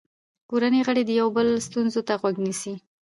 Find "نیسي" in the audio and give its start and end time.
2.45-2.73